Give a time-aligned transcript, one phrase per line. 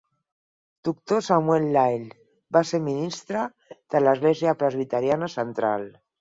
[0.87, 2.17] Doctor Samuel Lyle
[2.57, 5.87] va ser ministre de l'Església Presbiteriana Central.